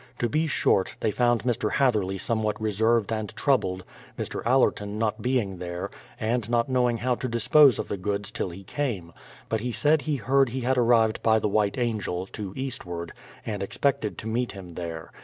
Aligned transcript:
To 0.17 0.27
be 0.27 0.47
short, 0.47 0.95
they 0.99 1.11
found 1.11 1.43
Mr. 1.43 1.73
Hatherley 1.73 2.17
somewhat 2.17 2.59
reserved 2.59 3.13
and 3.13 3.29
troubled, 3.35 3.83
Mr. 4.17 4.41
Allerton 4.47 4.97
not 4.97 5.21
being 5.21 5.59
there, 5.59 5.91
and 6.19 6.49
not 6.49 6.67
knowing 6.67 6.97
how 6.97 7.13
to 7.13 7.27
dispose 7.27 7.77
of 7.77 7.87
the 7.87 7.97
goods 7.97 8.31
till 8.31 8.49
he 8.49 8.63
came; 8.63 9.13
but 9.47 9.59
he 9.61 9.71
said 9.71 10.01
he 10.01 10.15
heard 10.15 10.49
he 10.49 10.61
had 10.61 10.75
arrived 10.79 11.21
by 11.21 11.37
the 11.37 11.47
White 11.47 11.77
Angel, 11.77 12.25
to 12.25 12.51
eastward, 12.55 13.11
and 13.45 13.61
expected 13.61 14.17
to 14.17 14.27
meet 14.27 14.53
him 14.53 14.73
there. 14.73 15.11